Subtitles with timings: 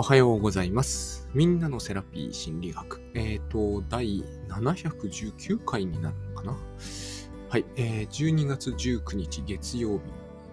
[0.00, 1.28] おはようございます。
[1.34, 3.00] みんなのセラピー心理学。
[3.14, 6.56] えっ、と、第719回になるのかな？
[7.48, 10.02] はい、えー、12月19日月曜日、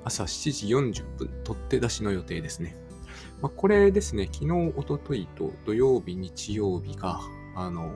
[0.03, 2.75] 朝7時40分、取って出しの予定ですね。
[3.39, 7.19] まあ、これですね、昨日、おとといと土曜日、日曜日が、
[7.55, 7.93] あの、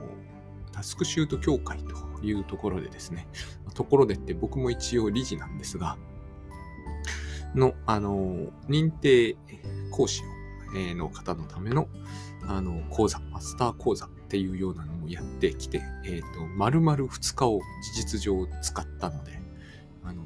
[0.70, 3.26] タスクシュート協会というところでですね、
[3.74, 5.98] ところでって僕も一応理事なんですが、
[7.56, 9.36] の、あの、認定
[9.90, 10.26] 講師を、
[10.94, 11.88] の方のための、
[12.46, 17.60] あの、講座、マスター講座っていうようなのをやってきて、えっ、と、丸々2日を
[17.94, 19.40] 事実上使ったので、
[20.04, 20.24] あの、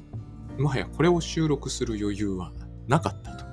[0.57, 2.51] もはやこれを収録する余裕は
[2.87, 3.45] なかったと。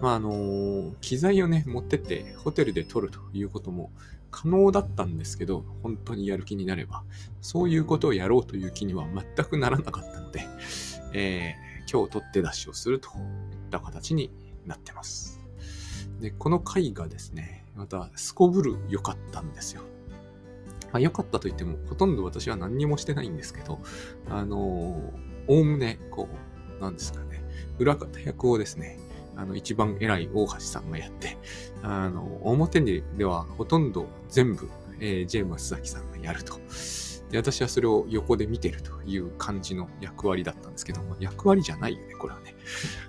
[0.00, 3.90] まあ、あの、機材をね、持ってってホテルで撮るということも
[4.30, 7.02] 可能だったんですけど、本当にやる気になれば、
[7.40, 10.46] そういうことをやろうという気には全くならなかったので、
[11.12, 13.16] えー今日取って出しをするといっ
[13.70, 14.30] た形に
[14.66, 15.35] なってます。
[16.20, 19.82] で、この回がですね、またすこぶる良かったんですよ。
[20.92, 23.80] まあ、良かったと言っても、ほとんど私は何にもしてないんですけど、
[24.30, 25.12] あのお
[25.48, 26.28] おむね、こ
[26.78, 27.42] う、なんですかね、
[27.78, 28.98] 裏方役をですね、
[29.36, 31.36] あの、一番偉い大橋さんがやって、
[31.82, 36.54] あの、表にではほとんど全部、えー、ジェームス崎さんがやると。
[37.30, 42.54] で、私はそれを横で見てるという感じの役割だったんですけども、役割じゃないよね、これはね。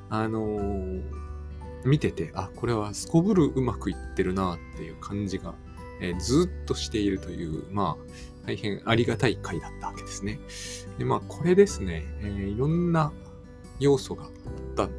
[0.10, 1.28] あのー
[1.86, 5.56] 見てて、あ、これはすこぶるうまくいってるなっていう感じが、
[6.00, 10.40] えーずっとしているという、まあ、大変ありがたい回だったわけですね。
[10.98, 13.12] で、まあ、これですね、えーいろんな
[13.80, 14.32] 要素があっ
[14.76, 14.90] た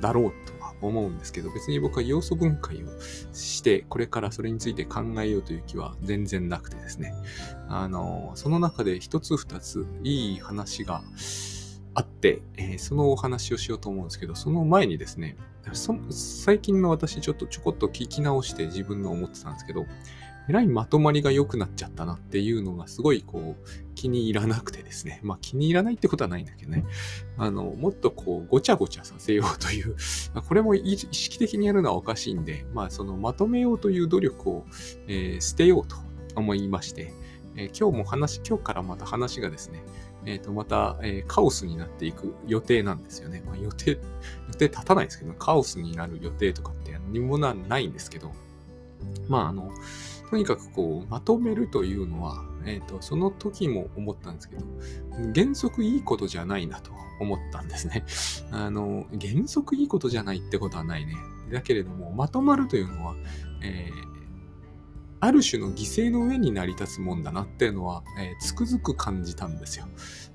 [0.00, 2.86] だろうとは思うんですけど、別に僕は要素分解を
[3.32, 7.14] して、これからそれについて考えようという気は全然なくてですね。
[7.68, 11.02] あの、その中で一つ二ついい話が
[11.94, 15.36] あって、えーそのお話をしようと思うんですけど、その前にですね、
[16.10, 19.86] 最近の私ちょっとちょこっと聞き直して自分の思ってたんですけど、
[20.48, 25.20] えらいまとまりが良くなっちゃったなっていうのがすごいこう気に入らなくてですね。
[25.22, 26.86] まあ気に入らないってことはないんだけどね。
[27.36, 29.94] あの、もっとこうごちゃごちゃさせようという、
[30.48, 34.64] これも意識的にやるのはおかしいんで、まあそのまとめようという努力を、
[35.06, 35.96] えー捨てようと
[36.34, 37.12] 思いまして、
[37.54, 39.82] えー今日も話、今日からまた話がですね、
[40.24, 43.37] えっ、と、また、えカオスになっていく予定なんですよね。
[43.68, 43.90] 予定、
[44.48, 48.32] 予定立たないですけど、カオスになる予定とかって何もないんですけど、
[49.28, 49.70] まあ、あの、
[50.30, 54.64] とにかくこう、まとめるというのは、えっ、と、その時も思ったんですけど、
[55.34, 56.90] 原則いいことじゃないなと
[57.20, 58.04] 思ったんですね。
[58.52, 61.14] あの、原則いいことじゃないってことはないね。
[61.50, 63.14] だけれども、まとまるというのは、
[63.62, 64.08] えー
[65.20, 69.88] ある種の犠牲の上に成り立つもんだなっていうのは、えーつくづく感じたんですよ。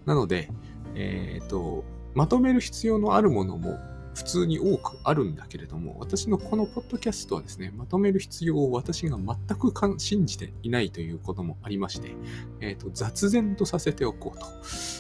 [0.06, 0.52] なので、
[0.94, 1.86] えっ、と、
[2.16, 3.80] まとめる必要のあるものも
[4.16, 12.16] 普通に多くあるんだけれども、私のこのポッドキャストはですね、まとめる必要を私が全く信じていないということもありまして、
[12.62, 14.46] えっ、と、雑然とさせておこうと。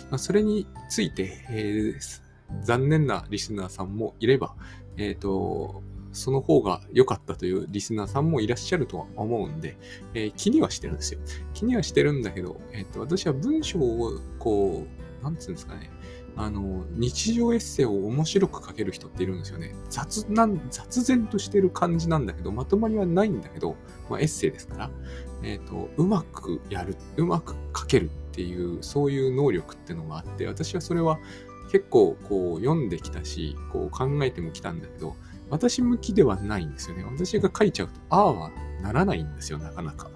[0.09, 2.23] まあそれについて、えー
[2.61, 4.53] 残念なリスナーさんもいれば、
[4.97, 5.81] えっ、と、
[6.11, 9.77] その方が良かったというリスナーさんもいらっしゃるとは思うんで、
[10.13, 11.19] えー気にはしてるんですよ。
[11.53, 14.85] 気にはしてるんだけど、えっ、と、私は文章を、こ
[15.21, 15.89] う、なんつうんですかね、
[16.35, 19.75] あの、日常エッセイを面白く書ける人っているんですよね。
[19.89, 23.75] 雑なん、雑然としてる感じなんだけど、まとまりはないんだけど、
[24.09, 24.91] まあ、エッセイですから、
[25.43, 31.19] えっ、と、うまくやる、うまく書けるっていう、そういう能力ってのがあって、私はそれは
[31.71, 35.15] 結構こう読んできたし、こう考えてもきたんだけど、
[35.49, 37.03] 私向きではないんですよね。
[37.03, 38.51] 私が書いちゃうと、ああは
[38.81, 40.09] ならないんですよ、なかなか。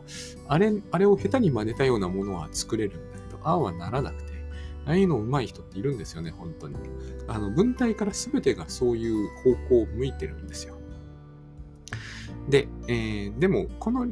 [0.47, 4.26] あれ、あれを下手に真似たようなものは作れるんだけど、ああはならなくて、
[4.87, 6.75] ああいうの上手い人っているんですよね、本当に。
[7.27, 10.77] あの、文体から全てがそういう方向を向いてるんですよ。
[12.49, 14.07] で、えーでも、この、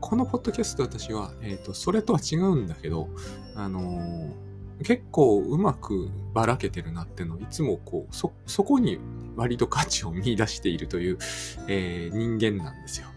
[0.00, 3.08] このポッドキャスト私は、えっ、と、それとは違うんだけど、
[3.54, 4.48] あのー
[4.84, 9.00] 結構うまくばらけてるなってのいつもこう、そ、そこに
[9.34, 11.18] 割と価値を見出しているという、
[11.66, 13.08] えー人間なんですよ。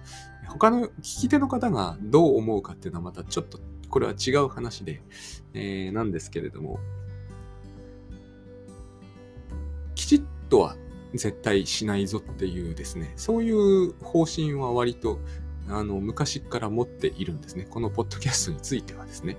[0.47, 3.59] 他の聞き手の方がどう思うかっていうのはまたちょっと
[3.89, 5.01] これは違う話で、
[5.53, 6.79] えーなんですけれども、
[9.95, 10.75] きちっとは
[11.13, 15.19] 絶対しないぞっていうですね、そういう方針は割と
[15.69, 17.67] あの昔から持っているんですね。
[17.69, 19.37] このポッドキャストについてはですね。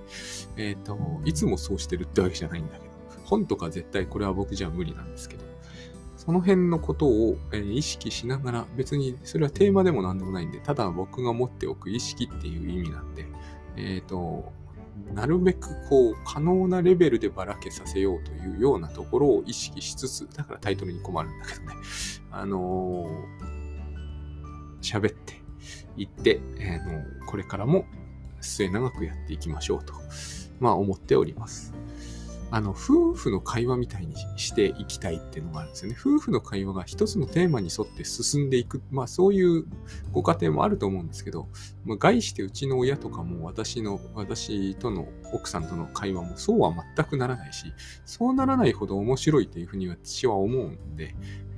[0.57, 2.85] えっ、と、いつもそうしてるってわけじゃないんだけど、
[3.25, 5.43] 本とか絶対これは僕じゃ無理なんですけど、
[6.17, 13.25] その辺のことを、え意識しながら、別にそれはテーマでも何でもないんで、ただ僕が持っておく意識っていう意味なんで、
[13.75, 14.53] えっ、と、
[15.13, 21.73] なるべくこう、可能なレベルでばらけさせようというようなところを意識しつつ、だからタイトルに困るんだけどね。
[22.31, 23.53] あのー
[24.81, 25.41] 喋って、
[25.95, 27.85] いって、えー、のこれからも
[28.41, 29.93] 末永くやっていきましょうと、
[30.59, 31.73] まあ思っております。
[32.53, 35.97] あの、夫婦の会話みたいにしていきたいっていうのがあるんですよね。
[35.99, 39.65] 夫婦の会話が一つのテーマに沿って進んでいく、まあそういう
[40.11, 41.47] ご家庭もあると思うんですけど、
[41.83, 47.73] まあ、概してうちの親とかも私の、私との奥さんとの会話もそうは全くならないし、
[48.05, 51.15] そうならないほど面白いというふうに私は思うんで、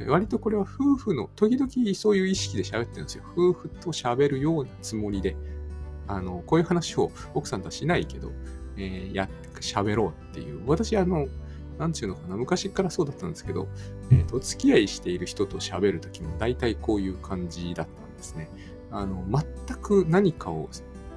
[0.08, 3.26] 割とこれは夫婦の、時々そういう意識で喋ってるんですよ。
[3.34, 5.36] 夫婦と喋るようなつもりで、
[6.08, 8.32] あの、こういう話を奥さんとはしないけど、
[8.78, 9.30] えー、や、
[9.62, 10.62] 喋ろうっていう。
[10.68, 11.28] 私、あの、
[11.78, 13.68] なんちゅうのかな、昔からそうだったんですけど、
[14.12, 18.50] えっ、ー、と、付き合いしている人と喋るときも大体こういう感じだったんですね。
[18.92, 20.69] あの、全く何かを、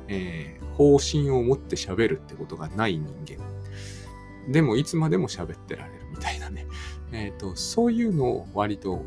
[0.08, 3.44] えー、方針を持って喋るってことがない人間。
[4.52, 6.67] でも、いつまでも喋ってられるみたいなね。
[7.12, 9.02] えっ、ー、と、そういうのを割と、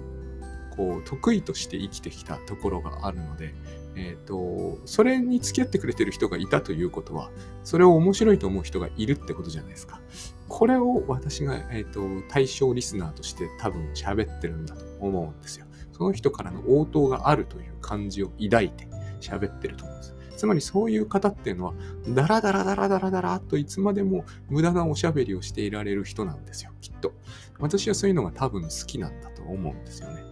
[0.75, 3.53] こう、得意として生きてきたところがあるので、
[3.95, 7.29] えっ、ー、と、それに付き合ってくれてる人がいたということは、
[7.63, 9.99] それを面白いと思う人がいるってことじゃないですか。
[10.47, 15.65] これを私が、えっ、ー、と、対象リスナーとして多分喋ってるんだと思うんですよ。
[15.91, 18.87] その人からの応答があるという感じを抱いて
[19.19, 20.15] 喋ってると思うんです。
[20.41, 21.73] つまりそういう方っていうのは、
[22.09, 27.13] ダラダラダラダラダラといつまでも無駄なおしゃべりをしていられる人なんですよ、きっと。
[27.59, 30.23] 私はそういうのが多分好きなんだと思うんですよね。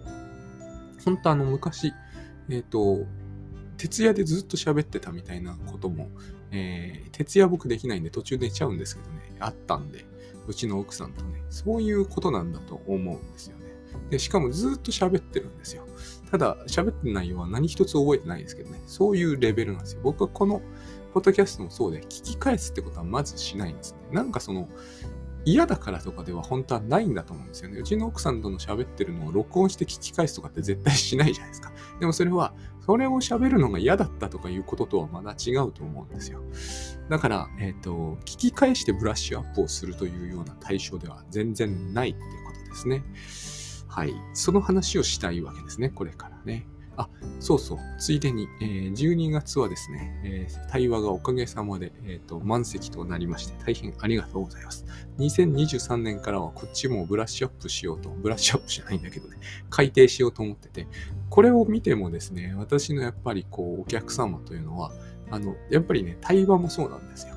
[1.06, 1.94] 本当あの昔、
[2.50, 3.06] えっ、ー、と、
[3.80, 6.10] 徹夜でずっと喋ってたみたいなことも、
[6.52, 10.06] えー、徹夜僕できないんで途中寝ちゃうんですけどね、あったんで、
[10.48, 13.66] うちの奥さんとね、そういうことなんだと思うんですよね。
[14.10, 15.88] で、しかもずっと喋ってるんですよ。
[16.30, 20.02] ただ、喋ってる内容は何一つ覚えてないですけどね、そういうレベルなんですよ。
[20.04, 20.62] 僕はこの、
[21.14, 24.00] ポッドキャストもそうで、聞き返すってことはまずしないんですね。
[24.12, 24.68] なんかその、
[25.46, 27.80] 嫌だからとかでは本当はないんだと思うんですよね。
[27.80, 31.72] うちの奥さんとの喋ってるのを録音して聞き返すとかって絶対しないじゃないですか。
[32.00, 32.54] でもそれは、
[32.90, 36.42] それを喋るのが嫌だったとかいうこととはまだ違うと思うんですよ。
[37.08, 43.04] だから、えっ、ー、と、聞き返してブラッシュアップをするというような対象では全然ないっていうことですね。
[43.88, 44.16] はい。
[44.34, 45.90] その話をしたいわけですね。
[45.90, 46.66] これからね。
[47.00, 47.10] あ、
[47.40, 47.78] そうそう。
[47.98, 54.86] ついでに、えー、12月はですね、えー、対話がおかげさまで、えーと、満席となりまして、大変ありがとうございます。
[55.18, 59.38] 2023年からはこっちもブラッシュアップしようと、ブラッシュアップじゃないんだけどね、
[59.70, 60.88] 改定しようと思ってて、
[61.30, 64.92] これを見てもですね、私のやっぱりこう、お客様というのは、
[65.32, 67.36] あの、やっぱりね、対話もそうなんですよ。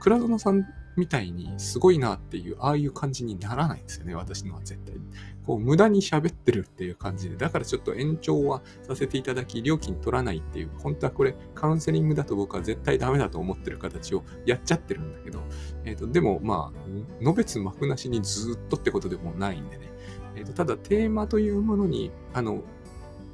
[0.00, 0.64] 倉園さん
[0.96, 5.00] みたいにすごいなっていう、ああいう感じにならないんですよね、私のは絶対に。
[5.46, 15.42] こう無駄に喋ってるっていう感じで、だからちょっと延長はさせていただき、料金取らないっていう、本当はこれカウンセリングだと僕は絶対ダメだと思ってる形をやっちゃってるんだけど、
[15.84, 19.92] えっ、ー、と、でもまあ、のべつ幕なしにずっとってことでもないんでね。
[20.36, 22.62] えっ、ー、と、ただテーマというものに、あの、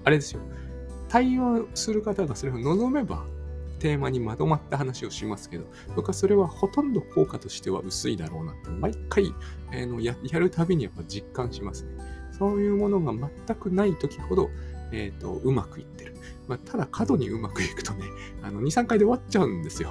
[0.05, 0.41] あれですよ。
[1.09, 3.25] 対応する方がそれを望めば、
[3.81, 5.65] テーマにまとまった話をしますけど、
[5.97, 9.35] 僕はそれはほとんど効果としては薄いだろうなって、毎回、
[9.73, 11.91] えー、のややるたびにやっぱ実感しますね。
[12.39, 13.13] そういうものが
[13.47, 14.51] 全くない時ほど、
[14.93, 16.15] えっ、ー、と、うまくいってる。
[16.49, 18.07] まあ、ただ過度にうまくいくとね、
[18.43, 19.91] あの、2、3回で終わっちゃうんですよ。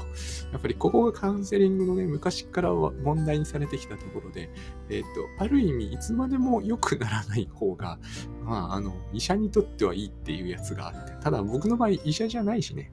[0.51, 4.49] やっぱりここがカウンセリングのね、昔から問題にされてきたところで、
[4.89, 7.97] えっ、ー、と、ある意味いつまでも良くならない方が、
[8.43, 12.91] まあ、あの、医者にとってはいいっていうやつがあって、ただ僕の場合医者じゃないしね、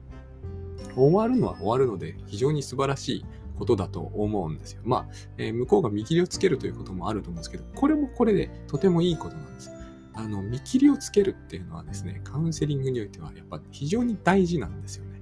[0.97, 3.25] 終わるのは終わるので、非常に素晴らしい
[3.57, 4.81] ことだと思うんですよ。
[4.83, 9.71] まあ、えー、向こうが見切りをつけるということもあると思うんですけど、これもこれでとてもいいことなんです。
[10.13, 15.21] あの、見切りをつけるっていうのはですね、カウンセリングにおいてはやっぱ非常に大事なんですよね。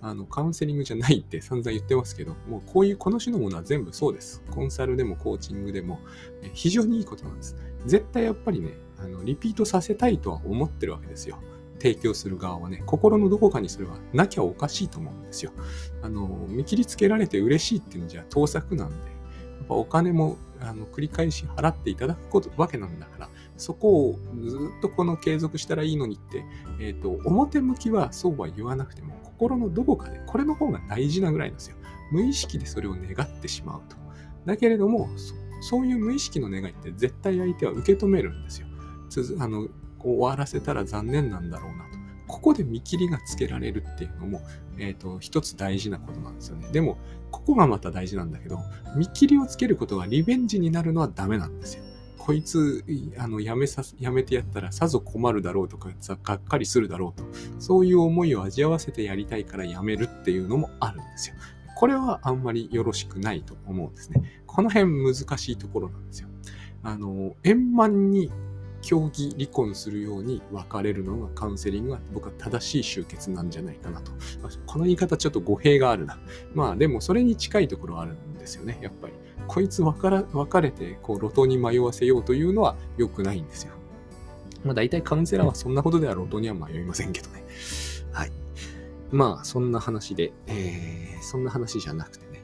[0.00, 4.42] あの、カウンセリングじゃないって 散々言ってますけど、もうこういう、この種のものは全部そうです。
[4.50, 6.00] コンサルでもコーチングでも、
[6.42, 7.56] え非常にいいことなんです。
[7.86, 11.38] 絶対やっぱりね、あの、リピートさせたいとは思ってるわけですよ。
[11.82, 15.50] 提供する側はね、心のどこかにそれはなきゃおかしいと思うんですよ。
[16.00, 19.12] あの、見切りつけられて嬉しいっていうのじゃ盗作なんで、や
[19.64, 26.44] っぱお金もあの繰り返し払っていただくことわけなんだから、そこをずっとこの継続したらいいのにって、
[26.78, 31.76] えっ、ー、と、表向きはそうは言わなくても、心のどこかで、これの方が大事なぐらいなんですよ。
[32.12, 33.96] 無意識でそれを願ってしまうと。
[34.46, 35.08] だけれども、
[35.60, 38.68] そういう無意識の願いって絶対相手は受け止めるんですよ。
[39.38, 39.68] あの
[40.04, 42.02] 終わらせたら残念なんだろうなと。
[42.26, 44.40] ここで見切りがつけられるっていうのも、
[44.78, 46.68] えっ、ー、と、一つ大事なことなんですよね。
[46.72, 46.96] でも、
[47.30, 48.58] ここがまた大事なんだけど、
[48.96, 51.84] 見切りをつけることがリベンジになるのはダメなんですよ。
[52.18, 52.84] こいつ、
[53.18, 55.90] あの、やめさ、やめてやったらさぞ困るだろうとか、
[56.22, 57.26] がっかりするだろうと。
[57.58, 61.36] そういう思いを味わわせてやりたいからやめるっていうのもあるんですよ。
[61.74, 64.22] これはあんまりよろしくないと思うんですね。
[64.46, 66.28] この辺難しいところなんですよ。
[66.84, 68.30] あの、円満に
[68.82, 74.12] 競技離婚するように別れるのがカウンセリングは僕は正しい終結なんじゃないかなと。
[74.66, 76.18] この言い方ちょっと語弊があるな。
[76.52, 79.14] まあでもそれに近いところあるんですよね、やっぱり。
[79.46, 83.72] こいつ別ら別れてこう路頭に迷わせようというのは良くないんですよ。
[84.64, 87.44] まあ大体カウンセラーはそんなことでは路頭には迷いませんけどね。
[88.12, 88.32] はい。
[89.12, 92.42] まあそんな話で、えー、そんな話じゃなくてね。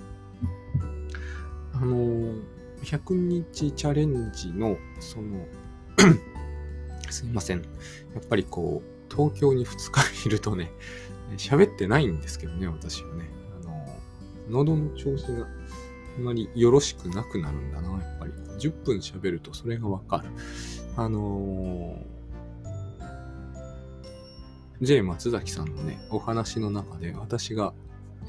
[1.73, 2.43] あのー、
[2.83, 5.47] 100日チャレンジのその
[7.11, 7.59] すいません。
[7.59, 10.71] やっぱりこう、東京に2日いるとね、
[11.37, 13.29] 喋ってないんですけどね、私はね。
[13.63, 14.01] あの、
[14.49, 18.33] 喉の調子があまりよろしくなくなるんだな、やっぱり。
[18.59, 20.31] 10分喋るとそれがわかる。
[20.97, 27.73] あのー、J 松崎さんのね、お話の中で私が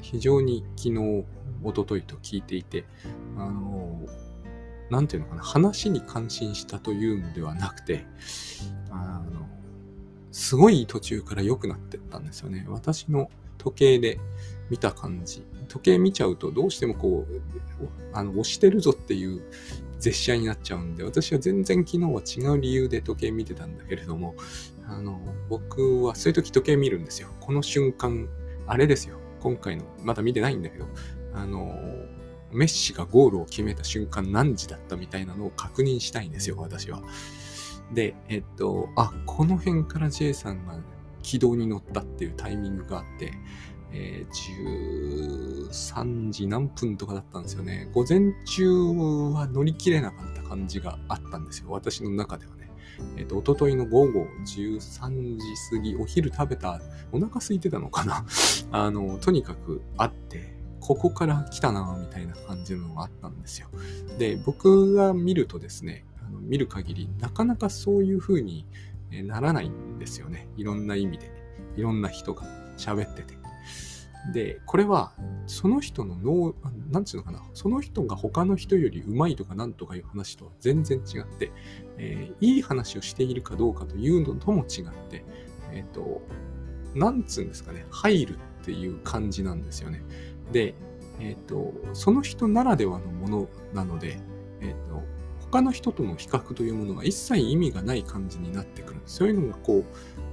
[0.00, 1.24] 非常に昨日、
[1.62, 2.84] おとといと聞いていて、
[3.36, 4.29] あのー、
[4.90, 8.04] なんていうのかな、話に感心したというのではなくて、
[8.90, 9.46] あの、
[10.32, 12.66] すごい途中から良くなってったんですよね。
[12.68, 14.18] 私の時計で
[14.68, 15.44] 見た感じ。
[15.68, 19.42] 時計見ちゃうとどうしてもこう、あの、押してるぞっていう
[20.00, 24.34] 絶写になっちゃうんで、私は全然昨日は違う理由で時計見てたんだけれども、
[24.88, 27.28] あの、僕はそういう時時計見るんですよ。
[27.40, 28.28] この瞬間、
[28.66, 29.18] あれですよ。
[29.40, 30.86] 今回の、まだ見てないんだけど、
[31.32, 31.72] あの、
[32.52, 37.02] メッシがゴールを決めた瞬間何時だったみたいなのを確認したいんですよ、私は。
[37.92, 40.78] で、えっと、あ、この辺から J さんが
[41.22, 43.32] 軌道に乗ったっていうタイミングがあって、
[43.92, 47.88] えー、13時何分とかだったんですよね。
[47.92, 48.68] 午前中
[49.32, 51.70] は乗り切れなかった感じがあったんですよ。
[51.70, 52.70] 私の中ではね。
[53.16, 56.80] えっ、ー、と、おとといの午後13時過ぎ、お昼食べた、
[57.12, 58.24] お腹空いてたのかな
[58.70, 63.68] あの、とにかくあって、ここから来たな、みたいな感じのがあったんですよ。
[64.18, 68.66] で、僕が見るとですね、あの見る限り、なかなかそういう風に
[69.10, 70.48] ならないんですよね。
[70.56, 71.30] いろんな意味で。
[71.76, 72.42] いろんな人が
[72.76, 73.40] 喋ってて。
[74.32, 75.12] で、これは、
[75.46, 76.54] その人の脳、
[76.90, 81.52] なんていうのかな、その人が他の人より上手いとかなんとかいう話とは全然違って、
[81.96, 85.24] えー、いい話をしているかどうかというのとも違って、
[85.72, 86.22] えっ、ー、と、
[86.94, 90.02] なんつうんですかね、入るっていう感じなんですよね。
[90.52, 90.74] で、
[91.20, 94.18] えっ、ー、と、その人ならではのものなので、
[94.60, 95.02] えっ、と、
[95.50, 99.00] 他の人との比較というものが一切意味がない感じになってくる。
[99.06, 99.84] そういうのがこう、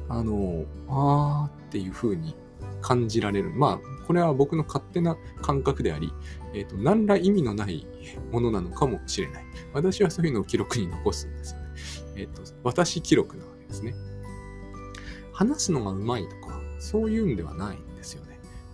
[0.10, 2.36] あの、あーっていう風に
[2.82, 3.50] 感じられる。
[3.50, 6.14] まあ、これは僕の勝手な感覚であり、
[6.54, 7.88] えっ、ー、と、何ら意味のない
[8.32, 9.46] ものなのかもしれない。
[9.74, 11.68] 私はそういうのを記録に残すんですよね。
[12.16, 13.96] えっ、ー、と、私記録なわけですね。
[15.34, 17.78] 話すのがうまいとか、そういうんではない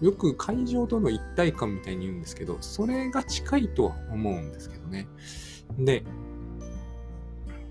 [0.03, 0.11] よ。
[0.13, 5.07] く会場との一体感みたいに言うんですけど、それが近いとは思うんですけどね。
[5.77, 6.03] で、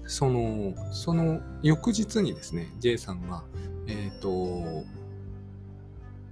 [0.04, 3.44] その、その翌日にですね、J さんが、
[3.86, 4.84] えっ、ー、と、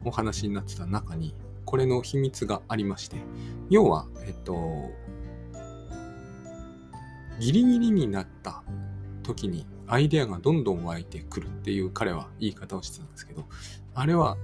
[0.05, 3.17] お話になってた中に、これの秘密がありまして、
[3.69, 4.91] 要は、えっと、
[7.39, 8.63] ギリギリになった
[9.23, 13.47] 時にアイデアがどんどん湧いてくるっていう彼は言い方をしてたんですけど、
[13.95, 14.37] あれは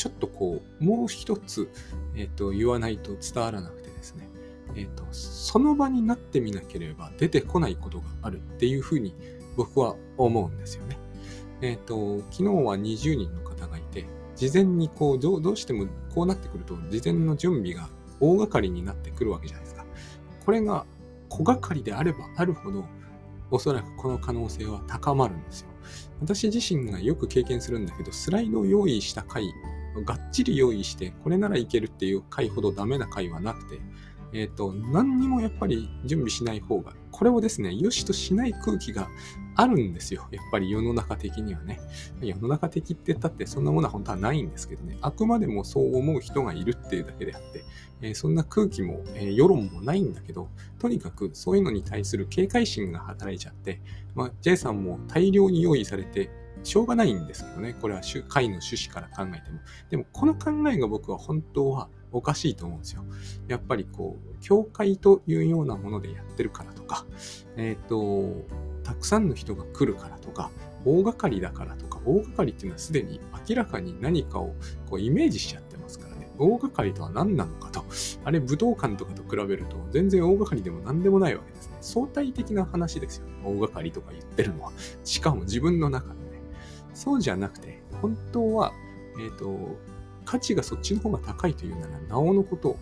[0.00, 1.68] ちょっとこう、もう一つ、
[2.16, 4.30] えっと、言わないと伝わらなくてですね、
[4.74, 9.14] えっと、その場になってみなければ出てこないことがあるっていうふうに
[9.58, 10.96] 僕は思うんですよね。
[11.60, 17.90] えっと、昨日は20人の方がいて、事前にこうどう、どうしてもこうなってくると、事前の準備が
[18.20, 19.84] 大掛かりになってくるわけじゃないですか。
[20.46, 20.86] これが
[21.28, 22.86] 小掛かりであればあるほど、
[23.50, 25.68] おそらくこの可能性は高まるんですよ。
[26.20, 29.52] 私自身がよく経験するんだけど、スライドを用意した回、
[30.04, 33.80] がっちり用意して、これならいけるっていう回ほどダメな回はなくて、
[34.32, 39.08] えっ、ー、と、何にもやっぱり準備しない方が、これをですね、良しとしない空気が
[39.56, 40.26] あるんですよ。
[40.30, 41.80] やっぱり世の中的にはね。
[42.20, 44.96] 世の中的って言ったってそんなものは本当はないんですけどね。
[45.00, 47.64] あくまでもそう思う人がいるっていうだけであって、
[48.00, 53.80] えー、そんな空気も、えー、世論もないんだけど、とにかくそういうのに対する警戒心が働いちゃって、
[54.14, 56.30] まあ、J さんも大量に用意されて、
[56.62, 57.74] しょうがないんですけどね。
[57.80, 59.60] これは会の趣旨から考えても。
[59.90, 63.04] でも、この考えが僕は本当はおかしいと思うんですよ。
[63.48, 67.06] やっぱりこう、教会というようなものでやってるからとか、
[67.56, 68.46] えっ、ー、と、
[68.82, 70.50] たくさんの人が来るからとか、
[70.84, 74.54] 大掛かりだからとか、大掛かりっていうのはすでに明らかに何かを
[74.88, 76.30] こうイメージしちゃってますからね。
[76.38, 77.84] 大掛かりとは何なのかと。
[78.24, 81.76] あれ、武道館とかと比べると全然大掛かりでも何でもないわけですね。
[81.80, 83.32] 相対的な話ですよね。
[83.44, 84.72] 大掛かりとか言ってるのは。
[85.04, 86.19] しかも自分の中で。
[86.94, 88.72] そうじゃなくて、本当は、
[89.20, 89.76] えっ、ー、と、
[90.24, 92.76] 価値がそっちの方が高いというなら、なおのこと、やっ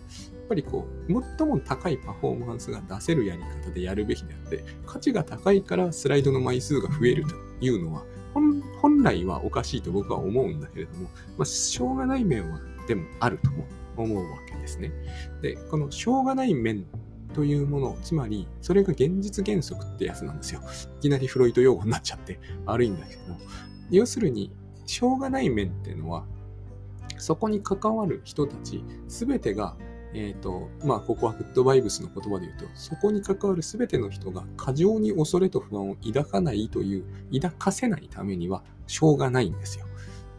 [0.49, 8.03] ぱりこう、最も高いパフォーマンスが出せるやり方でやるべきであって、価値が高いからスライドの枚数が増えるというのは、
[8.81, 13.49] 本来はおかしいと僕は思うんだけれども、まあ、しょうがない面はでもあると
[14.01, 14.91] 思うわけですね。
[15.41, 16.85] で、このしょうがない面
[17.33, 20.61] というもの、つまり、それが現実原則ってやつなんですよ。
[20.99, 23.21] いきなりフロイト用語になっちゃって悪いんだけど、
[23.91, 24.51] 要するに、
[24.85, 26.25] しょうがない面っていうのは、
[27.17, 29.75] そこに関わる人たち、すべてが、
[30.13, 39.85] えっ、ー、と、まあ、ここはグッドバイブスの言葉で言うと、そこに関わるすべての人が過剰に恐れと不安を抱かないという、抱かせないためには、しょうがないんですよ。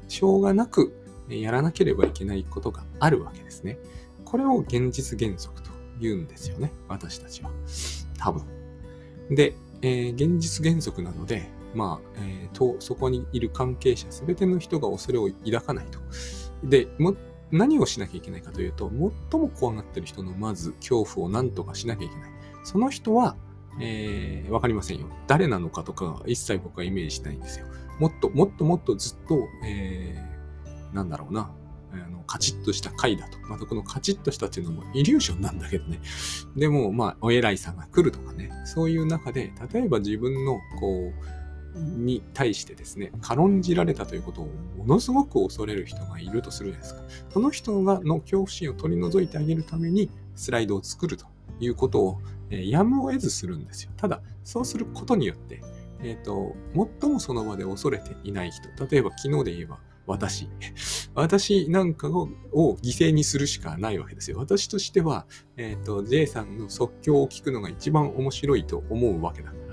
[0.08, 0.92] しょうがなく
[1.28, 3.78] やらなければいけないことがあるわけですね。
[4.24, 6.72] これを現実原則と言うんですよね。
[6.88, 7.50] 私たちは。
[8.18, 8.44] 多分。
[9.30, 15.98] で、えー、現実原則なので、まあ、えー、と、そこにいる関係者すべての人が恐れを抱かないと。
[16.64, 17.14] で、も、
[17.52, 18.90] 何をしなきゃいけないかというと、
[19.30, 22.30] 最も怖がってる人のまず恐怖を何とかしなきゃいけない。
[22.64, 23.36] その人は、
[23.80, 25.08] えー、わかりませんよ。
[25.26, 27.66] 誰なのかとか一切僕はイメージしないんですよ。
[27.98, 31.52] もっと、もっともっとずっと、えー、なんだろうな。
[31.92, 33.38] あのカチッとした回だと。
[33.48, 36.00] またこのカチッとしたっていうのもイリューションなんだけどね。
[36.56, 38.50] でも、まあ、お偉いさんが来るとかね。
[38.64, 41.12] そういう中で、例えば自分の、こう、
[41.74, 47.02] に対してですね、軽んじられたということをものすごく恐れる人がいるとするじゃないですか。
[47.32, 51.26] その人がの恐怖心を取り除いてあげるためにスライドを作ると
[51.60, 53.92] いうことを、えー、やむを得ずするんですよ。
[53.96, 55.62] ただ、そうすることによって、
[56.02, 56.56] えっ、ー、と、
[57.00, 60.48] 最もその場で恐れていない人、例えば昨日で言えば私。
[61.14, 64.38] 私なんかを犠牲にするしかないわけですよ。
[64.38, 69.69] 私としては、えっ、ー、と、J さんの即興を聞くのが一番面白いと思うわけだから、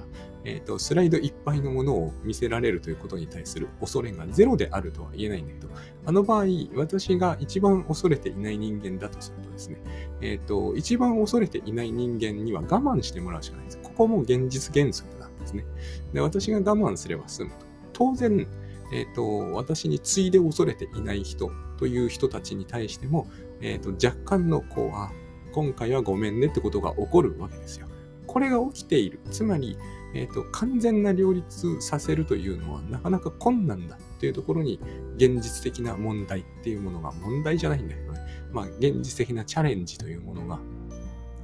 [0.47, 5.67] えっ、ー、と、スライドいっぱいのものを見せられるということに対する恐れがゼロであるとは言えないんだけど、
[6.05, 9.81] あの場合、私が一番恐れていない人間だとするとですね、
[10.21, 13.79] えっ、ー、と、一番恐れていない人間には我慢してもらうしかないです。
[13.83, 15.65] ここも現実原則なんですね。
[16.13, 17.57] で、私が我慢すれば済むと。
[17.91, 18.47] 当然、
[18.93, 23.27] えっ、ー、と、私についで恐れていない人という人たちに対しても、
[23.59, 25.11] えっ、と、若干の、こう、あ、
[25.51, 27.87] 今回はごめんねってことが起こるわけですよ。
[28.27, 29.19] これが起きている。
[29.29, 29.77] つまり、
[30.17, 34.79] え、ー、と、完全な両立させるというのはなかなか困難だっていうところに、
[35.15, 38.19] 現実的な問題っていうものが、問題じゃないんだけどね。
[38.51, 40.59] まあ、現実的なチャレンジというものが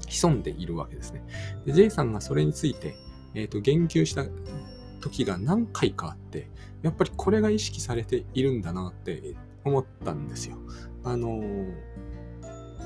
[0.07, 1.23] 潜んでいるわけですね。
[1.67, 2.95] で、J さんがそれについて、
[3.35, 4.25] えっ、と、言及した
[5.01, 6.49] 時が何回かあって、
[6.81, 10.57] やっぱりこれが意識されているんだなって思ったんですよ。
[11.03, 11.73] あのー、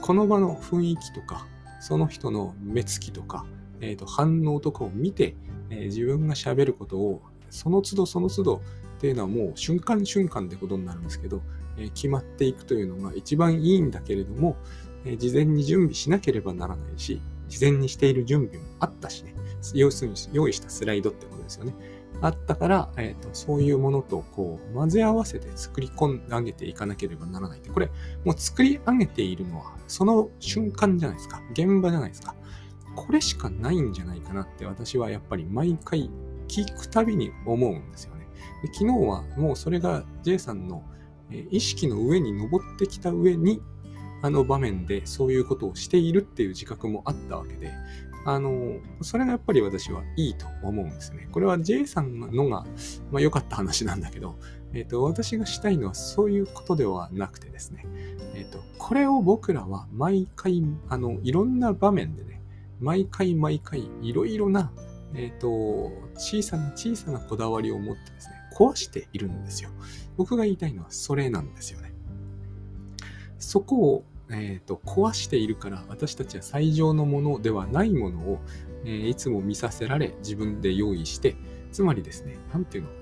[0.01, 1.47] この場の雰囲気とか、
[1.79, 3.45] その人の目つきとか、
[3.79, 5.35] えー、と反応とかを見て、
[5.69, 8.55] えー、自分が喋ることをその都度その都度
[8.97, 11.41] っていうのはもう瞬間瞬間ってことになるんですけど、
[11.77, 14.57] えー、決まっていくというのが一番いいんだけれども、
[15.05, 19.33] えー、事前に準備しなければならないし、事前にしている準備もあったしね、
[19.73, 21.73] 要するに用意したスライドってことですよね。
[22.19, 27.91] あったから、えーと、そういうものとこう混ぜ合わせて作り込んであげていかなければならないって、これ
[28.25, 31.41] もう作り上げているのはその瞬間じゃないですか。
[31.51, 32.35] 現場じゃないですか。
[32.97, 36.09] これしかないんじゃないかなって私はやっぱり毎回
[36.47, 38.27] 聞くたびに思うんですよね。
[38.63, 40.83] で昨日はもうそれが J さんの
[41.51, 43.61] 意識の上に登ってきた上に
[44.23, 47.71] あの場面でそういうことをしているっていう自覚もあったわけで、
[48.25, 51.29] あの、それがやっぱり私はいいと思うんですね。
[51.31, 52.65] これは J さんのが、
[53.11, 54.37] まあ、良かった話なんだけど、
[54.73, 57.85] えっ、ー、と、私がしたいのはそういうことではなくてですね、
[58.33, 62.36] えっ、ー、と、これを僕らは毎回、あの、いろんな場面でね、
[62.79, 64.71] 毎回毎回、いろいろな、
[65.13, 69.69] えっ、ー、と、小さな小さなこだわりを持ってですね、壊しているんですよ。
[70.15, 71.93] 僕が言いたいのはそれなんですよね。
[73.39, 78.39] そこをえーと、壊しているから私たちは最上のものではないものを、
[78.83, 81.35] えー、いつも見させられ自分で用意して
[81.71, 82.95] つまりですね何ていうのか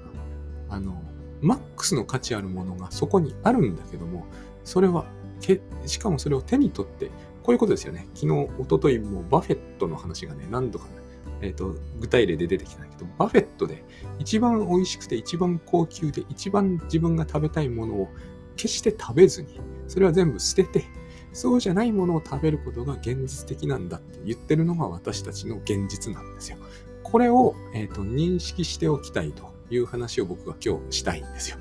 [0.69, 1.01] なあの
[1.41, 4.25] マックスの価値あるものがそこにあるんだけども
[4.63, 5.05] それは
[5.41, 7.11] けしかもそれを手に取って
[7.45, 11.05] こういうことですよね昨日一昨日もバフェットの話がね何度かね
[11.41, 13.83] えーと、具体例で出てきたんだけど、バフェットで
[14.19, 18.09] 一番美味しくて一番高級で一番自分が食べたいものを
[18.55, 20.85] 決して食べずに、それは全部捨てて、
[21.33, 26.57] そうじゃないものを食べることが現実的なんだって言ってるのが私たちの現実なんですよ。
[27.03, 31.57] これを、えーと、認識しておきたいという話を僕は今日したいんですよ。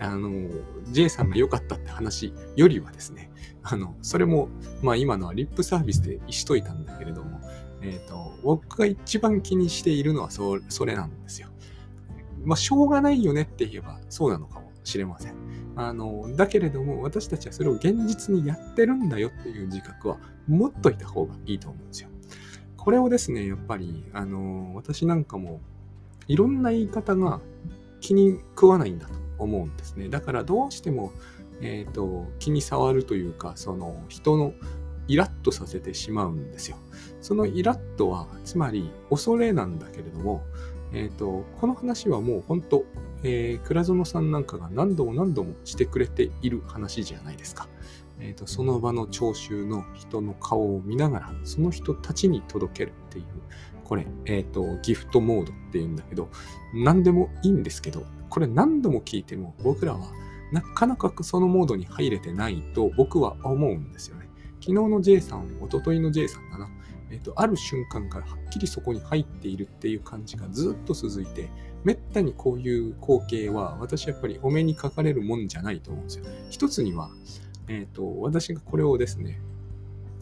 [0.00, 0.50] あの、
[0.90, 3.30] J さんが良かったって話よりはですね、
[3.64, 4.48] あの、それも、
[4.82, 7.40] まあ今のはリップサービスでしといたんだけれども、
[7.82, 11.48] えっ、ー、と、僕が一番気にしているのはそそれなんですよ。
[12.44, 15.34] まあ、しょうがないよねって言えばそうなのかもしれません。
[15.76, 22.10] あの、だけれども、私たちはそれを現実にやってるんだよっていう自覚は持っといた方がいいと思うんですよ。
[22.76, 25.60] これをですね、やっぱり、あの、私なんかも、
[26.28, 27.40] いろんな言い方が
[28.00, 30.08] 気に食わないんだと思うんですね。
[30.08, 31.12] だからどうしても、
[31.60, 34.52] え、ー、と、気に障るというか、その人の
[35.06, 36.76] イラッとさせてしまうんですよ。
[37.20, 40.42] そのイラッとは、つまり恐れなんだけれども、
[40.92, 42.84] えっ、ー、と、この話はもう本当、
[43.22, 47.68] えー、倉園さんなんかが何度も何度もしてくれている話じゃないですか。
[48.20, 53.24] えーと、その場の聴衆の人の顔を見ながら、その人たちに届けるっていう、
[53.82, 56.28] これ、えっ、ー、と、ギフトモードっていうんだけど、
[56.72, 60.12] 何でもいいんですけど、これ何度も聞いても僕らは
[60.54, 64.28] なかなかそのモードに入れてないと僕は思うんですよね。
[64.60, 66.70] 昨日の J さん、おとといの J さんだな。
[67.10, 71.50] えっ、と、ある瞬間からはっきりそこに入っているっていう感じがずっと続いて、
[71.82, 76.24] めったにこういう光景は私やっぱりお目にかかれるもんじゃないと思うんですよ。
[76.50, 77.10] 一つには、
[77.66, 79.40] えっ、と、私がこれをですね、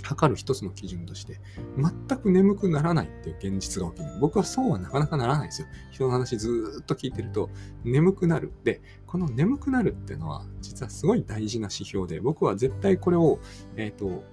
[0.02, 1.40] 測る一つの基準として、
[1.76, 4.10] 全く眠くならないっていう現実が起きる。
[4.20, 5.68] 僕はそうはなかなかならないですよ。
[5.90, 7.50] 人の話ずっと聞いてると、
[7.84, 8.52] 眠くなる。
[8.64, 13.38] で、この眠くなるっていうのは、実はすごい大事な指標で、僕は絶対これを、
[13.76, 14.24] えっ、ー、と、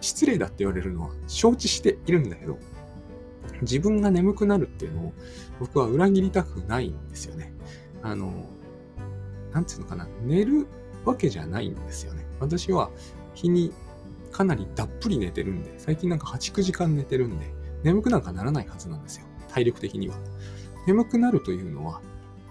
[0.00, 2.58] 失礼だって言われるのは承知しているんだけど、
[3.62, 5.12] 自分が眠くなるっていうのを
[5.60, 7.52] 僕は裏切りたくないんですよね。
[8.02, 8.48] あの、
[9.52, 10.66] なんていうのかな、寝る
[11.04, 12.26] わけじゃないんですよね。
[12.40, 12.90] 私は
[13.34, 13.72] 日に
[14.32, 19.26] かなりたっぷり寝てるんで、最近なんか8、9時間寝てるんで、眠くなんかならないはずなんですよ。
[19.48, 20.16] 体力的には。
[20.86, 22.00] 眠くなるというのは、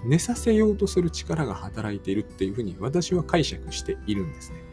[0.06, 4.64] 寝させようとする力が働いているっていうふうに私は解釈しているんですね。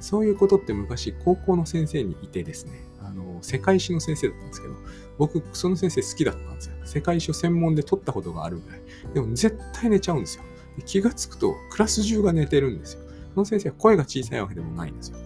[0.00, 4.74] そういうことって昔高校の先生にいてですね、あの、世界史の先生だったんですけど、
[5.18, 6.74] 僕、その先生好きだったんですよ。
[6.84, 8.80] 世界史を専門で取ったことがあるぐらい。
[9.14, 10.44] でも絶対寝ちゃうんですよ。
[10.84, 13.02] 気がつくとクラス中が寝てるんですよ。
[13.34, 15.18] その先生は声が小さいわけでもないんですよ。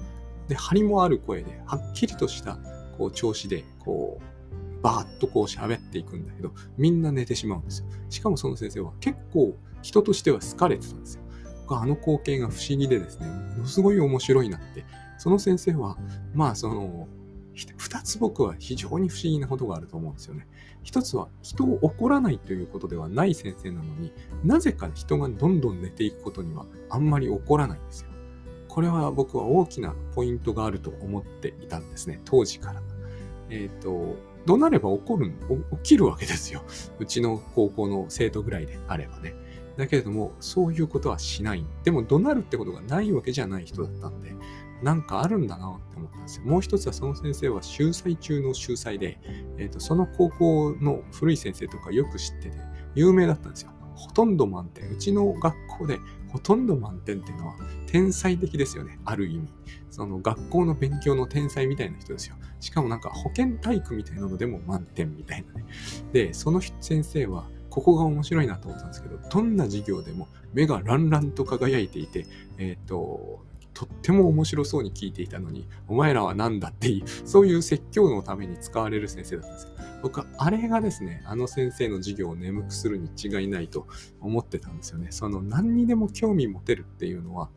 [0.48, 2.58] で、張りもある声で、はっきりとした、
[2.96, 7.88] こう、調子で、こう、バーッとこう喋っていくんだけど、みんな寝てしまうんですよ。
[8.10, 11.22] しかもその先生は結構人としては好かれてたんですよ。
[11.70, 14.84] あの光景が不思議でですね、ものすごい面白いなって。
[15.18, 15.98] その先生は、
[16.32, 17.08] まあその、
[17.76, 20.46] 二つ僕は非常に不思議なことがあると思うんですよね。
[20.84, 24.12] 一つは人を怒らないということではない先生なのに
[24.44, 28.07] なぜか人がどんどん寝ていくことにはあんまり怒らないんですよ。
[28.68, 32.82] これは僕は大きなポイントがあると思っていたんですね、当時から。
[33.50, 35.32] えっ、ー、と、怒鳴れば怒る、
[35.82, 36.62] 起きるわけですよ。
[36.98, 39.34] うちの高校の生徒ぐらいであればね。
[39.76, 41.64] だけれども、そういうことはしない。
[41.84, 44.34] でも、怒鳴るってことがないわけじゃない人だったんで、
[44.82, 46.44] なんかあるんだなって思ったんですよ。
[46.44, 49.20] もう一つはその先生は秀才中の秀才で、
[49.56, 52.58] えーと、その高校の古い先生とかよく知ってて、
[52.94, 53.70] 有名だったんですよ。
[53.94, 54.88] ほとんど満点。
[54.90, 57.54] うちの学校でほとんど満点っていうのは
[57.86, 58.98] 天才的ですよね。
[59.04, 59.48] ある意味。
[59.90, 62.36] その学校の勉強の天才みたいな人ですよ。
[62.60, 65.64] しかもなんか保健体育みたいなのでも満点みたいなね。
[66.12, 72.26] で、その先生はここが面白いなと思ったんですけど、どんな授業でも目がランランと輝いていて、
[72.58, 73.44] えっ、ー、と、
[73.78, 79.70] とっても面白そうに聞いていたのに、お前らは何だっていう、そういう説教のために使われる先生だったんですよ。
[80.02, 83.86] 僕はあれがですね、あの先生の授業を眠くするに違いないと
[84.20, 85.12] 思ってたんですよね。
[85.12, 87.50] その何にでも興味持てるっていうのは、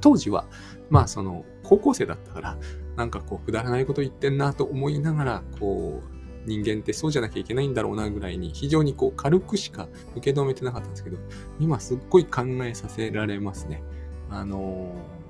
[0.00, 0.46] 当時は、
[0.88, 2.58] まあその高校生だったから、
[2.94, 11.16] なんかこうくだらないこと言ってんなと思いながら、こう、人間ってそうじゃなきゃいけないんだろうなぐらいに非常にこう軽くしか受け止めてなかったんですけど、
[11.58, 13.82] 今すっごい考えさせられますね。
[14.30, 15.23] あのー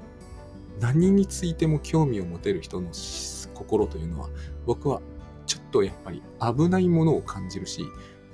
[0.80, 4.28] 何についても興味を持てる人の心というのは、
[4.66, 5.00] 僕は
[5.46, 7.84] ちょっとやっぱり危ないものを感じるし、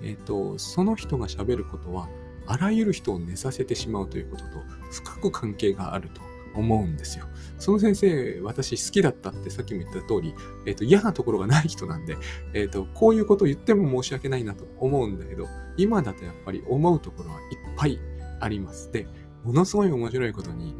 [0.02, 2.08] えっ、ー、と、その人が喋ることは、
[2.46, 4.50] あらゆる人を寝させてしまうということと
[4.90, 6.20] 深く関係があると
[6.54, 7.26] 思うんですよ。
[7.58, 10.34] その先生、私好きだったってさっきも言った通り、
[10.66, 12.16] えっ、ー、と、嫌なところがない人なんで、
[12.54, 18.00] えっ、ー、と、こういうことを言っても申し訳ないなと思うんだけど、今だとやっぱり思うところはいっぱい
[18.40, 18.90] あります。
[18.90, 19.06] で、
[19.44, 20.74] ものすごい面白いことに、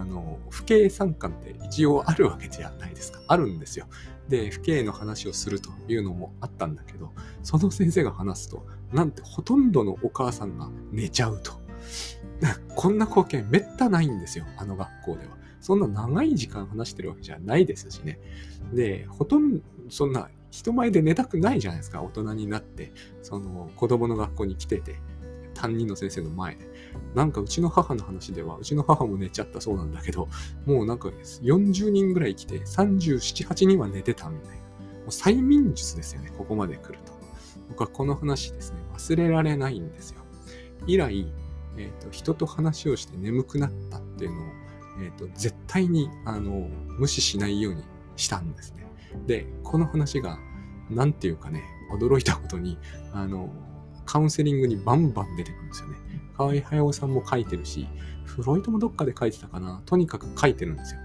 [0.00, 3.20] あの、不敬参観って一応あるわけじゃないですか。
[3.28, 3.86] あるんですよ。
[4.28, 11.52] で、不敬の話をするというのもあったんだけど、その先生が話すと、なんてほとんどのお母さんが寝ちゃうと。
[12.74, 14.44] こんな光景めったないんですよ。
[14.56, 15.36] あの学校では。
[15.60, 18.20] そんな長い時間話してるわけじゃないですしね。
[18.72, 22.02] で、ほとんど、そんな人前で寝たくないじゃないですか。
[22.02, 25.00] 大人になって、その子供の学校に来てて。
[25.56, 26.58] 担任の先生の前。
[27.14, 30.28] なんかうちの母の話では、うちの母も寝ちゃったそうなんだけど、
[30.66, 34.56] もうなんか40人ぐらい来て、37、8人は寝てたみたいな。
[34.56, 34.62] も
[35.06, 37.12] う催眠術ですよね、ここまで来ると。
[37.68, 40.20] 僕はこの話ですね、忘れられないんですよ。
[40.86, 41.26] 以来、
[41.78, 44.44] えーと、人と話をして眠くなったっていうのを、
[45.00, 47.82] えーと、絶対にあの無視しないように
[48.16, 48.86] したんですね。
[49.26, 50.38] で、この話が、
[50.90, 52.78] なんていうかね、驚いたことに、
[53.12, 53.50] あの、
[54.06, 55.96] カウンセリングにバンバン出てくるんですよね。
[56.36, 57.86] 河合駿さんも書いてるし、
[58.24, 59.82] フロイトもどっかで書いてたかな。
[59.86, 61.00] とにかく書いてるんですよ。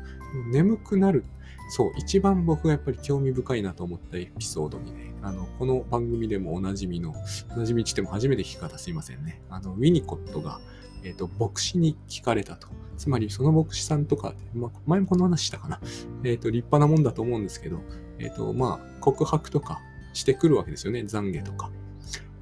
[0.51, 1.25] 眠くなる。
[1.69, 7.13] そう、一番僕がやっぱり興味深いなと思ったエピソードにね、あの、この番組でもおなじみの、
[7.55, 9.41] おなじみっても初めて聞き方すいませんね。
[9.49, 10.59] あの、ウィニコットが、
[11.03, 12.67] えっ、ー、と、牧師に聞かれたと。
[12.97, 15.79] つまり、その牧師さんとか、ま、前もこの話したかな。
[16.23, 17.79] えっ、ー、と、立派なもんだと思うんですけど、
[18.19, 19.81] えっ、ー、と、まあ、告白とか
[20.13, 20.99] してくるわけですよね。
[21.01, 21.71] 懺悔とか。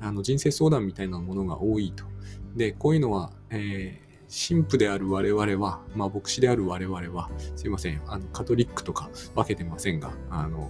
[0.01, 2.05] あの、人生相談みたいなものが多いと。
[2.55, 10.69] で、こういうのは、えー、神父である我々は、まあ、牧師である我々は、すいません、あの、カトリックとか分けてませんが、あの、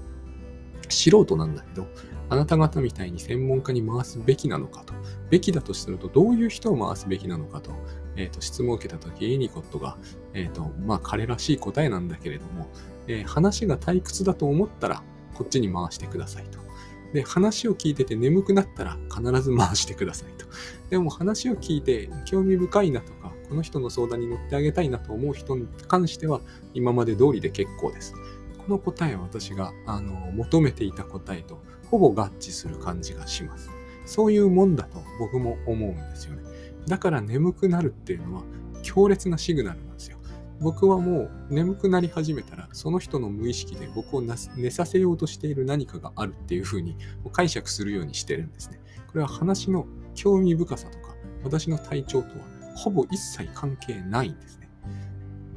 [0.90, 1.88] 素人なんだけど、
[2.30, 4.94] あなた方みたいに専門家に回すべきなのかと。
[5.30, 7.72] べきだとすると、どういう人を回すべきなのかと、
[8.16, 9.98] えっ、ー、と、質問を受けたとき、エニコットが、
[10.34, 12.70] えっ、ー、と、まあ、彼らしい答えなんだけれども、
[13.08, 16.69] えー、話が退屈だと思ったら、こっちに回してくださいと。
[17.14, 20.46] で、話を聞いてて眠くなったら必ず回してくださいと。
[20.90, 26.42] でも話を聞いて興味深いなとか、この人の相談に乗ってあげたいなと思う人に関しては、
[26.74, 28.14] 今まで通りで結構です。
[28.58, 33.70] この答えは私があの求めていた答えとほぼ合致する感じがします。
[34.06, 36.44] そういうもんだと僕も思うんですよね。
[36.88, 38.44] だから眠くなるっていうのは
[38.84, 40.19] 強烈なシグナルなんですよ。
[40.62, 46.98] 僕はもう眠くなり始めたら、その人の無意識で僕を寝させようとしている何かがあるっていうふうに
[47.32, 48.82] 解釈するようにしてるんですね。
[49.08, 52.46] これは話の興味深さとか、私の体調とは
[52.76, 54.70] ほぼ一切関係ないんですね。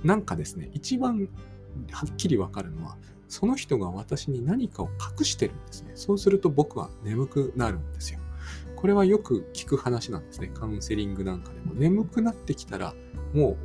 [0.05, 1.29] なんかですね、一番
[1.91, 2.97] はっきりわかるのは、
[3.29, 4.89] その人が私に何かを
[5.19, 5.93] 隠してるんですね。
[5.95, 8.21] そうすると僕は眠くなるんですよ。
[8.77, 10.49] これはよく聞く話なんですね。
[10.49, 11.73] カウンセリングなんかでも。
[11.75, 12.95] 眠くなってきたら、
[13.33, 13.57] もう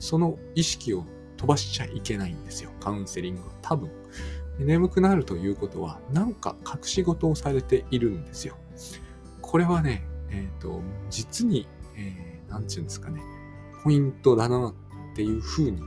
[0.00, 1.04] その意識を
[1.36, 2.70] 飛ばしちゃいけないんですよ。
[2.80, 3.90] カウンセリングは多分。
[4.58, 8.56] 眠くなるということは、なんか隠し事をされているんですよ。
[9.40, 13.22] これはね、えっ、ー、と、実に、えー、なんて言うんですかね、
[13.82, 14.74] ポイントだな
[15.12, 15.80] っていうふうに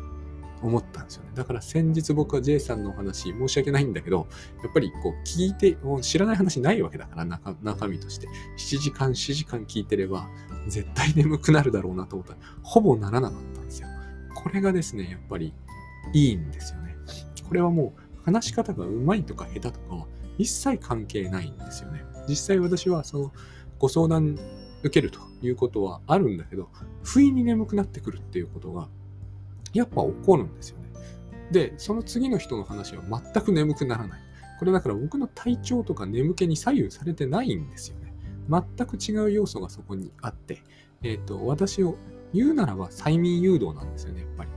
[0.64, 1.32] 思ったんですよね。
[1.36, 4.28] だから先日僕は J さんのお話、申し訳ないんだけど、
[4.64, 8.28] やっぱりこう聞いて、もう知らない話ないわけだから中、中身として。
[8.58, 10.28] 7時間、4時間聞いてれば、
[10.68, 13.88] 絶対眠くなるだろうなと思ったら、ほぼならなかったんですよ。
[14.44, 15.54] これがですね、やっぱり
[16.14, 16.96] いいんですよね。
[17.48, 22.04] これはもう話し方が上手いとか下手とかは一切関係ないんですよね。
[22.28, 23.32] 実際私はその
[23.80, 24.38] ご相談
[24.82, 26.70] 受けるということはあるんだけど、
[27.04, 28.88] 不意に眠くなってくるっていうことが
[29.74, 30.90] やっぱ起こるんですよね。
[31.52, 34.22] で、その次の人の話は全く眠くならない。
[34.60, 38.14] これだから僕の体調とか眠気に左右されてないんですよね。
[38.50, 40.64] 全く違う要素がそこにあって、
[41.02, 41.98] えっ、ー、と、私を
[42.34, 44.50] 言うならば催眠誘導なんですよね、やっぱり。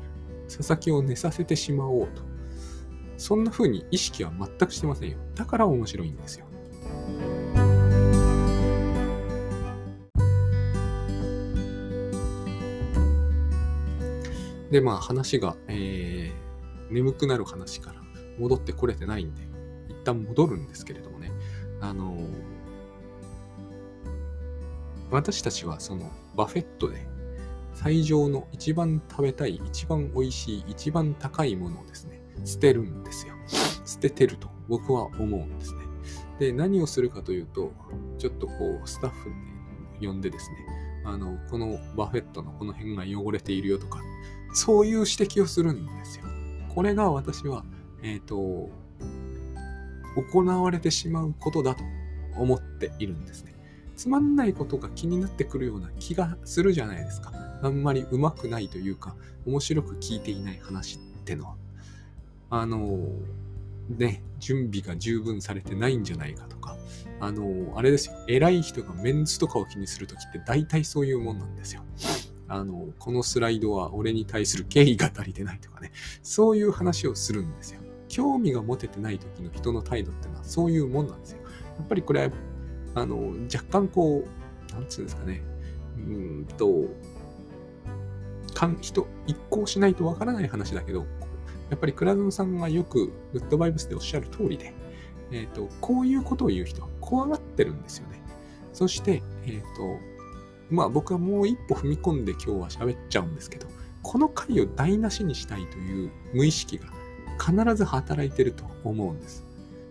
[0.48, 2.22] 佐々木を寝させてしまおうと。
[3.16, 5.18] そんな風に意識は全くしてませんよ。
[5.34, 6.46] だから面白いんですよ。
[14.70, 18.02] で、まあ話が、えー、眠くなる話から
[18.38, 19.42] 戻ってこれてないんで、
[19.88, 21.30] 一旦戻るんですけれどもね。
[21.80, 22.26] あのー、
[25.10, 27.06] 私たちはそのバフェットで
[27.76, 33.34] 最上の一番食べたい、一番美味しい、一番高いものをですね、捨てるんですよ。
[33.84, 35.84] 捨ててると僕は思うんですね。
[36.38, 37.72] で、何をするかというと、
[38.16, 39.28] ちょっとこう、スタッフ
[40.00, 40.56] に呼んでですね、
[41.04, 44.00] あの、このバフェットのこの辺が汚れているよとか、
[44.54, 46.24] そういう指摘をするんですよ。
[46.74, 47.62] これが私は、
[48.02, 48.70] えっ、ー、と、
[50.32, 51.84] 行われてしまうことだと
[52.36, 53.56] 思っているんですね。
[53.96, 57.32] つまんないことが気になってくるような気がするじゃないですか。
[57.62, 61.56] あんまりうまくないというか、面白く聞いていない話ってのは。
[62.50, 62.98] あの、
[63.88, 66.76] ね、準備が十分されてないんじゃないかとか、
[67.20, 71.82] あの、あれですよ、偉い人がメンツとかを気にするときって大体そういうもんなんですよ。
[72.48, 77.80] あの、このスライドは俺に対する敬意が足りてないとかね、そういう話をするんですよ。
[78.09, 81.38] 興味が持ててない時の人の態度ってのはそういうもんなんですよ。
[81.78, 82.30] やっぱりこれは、
[82.96, 85.42] あの、若干こう、なんつうんですかね、
[85.98, 86.87] うんと、
[88.54, 91.06] かん人、一向しないとわからない話だけど、
[91.68, 94.72] やっぱり倉園さんがよくグッドバイブスでおっしゃる通りで、
[95.30, 98.22] えっ、ー、と、こういうことを言う人は怖がってるんですよね。
[98.72, 100.00] そして、えっ、ー、と、
[100.70, 103.66] まあ僕はもう一歩踏み込んで今日は喋っちゃうんですけど、
[104.02, 106.87] この回を台無しにしたいという無意識が
[107.38, 109.44] 必ず働いてると思うんです。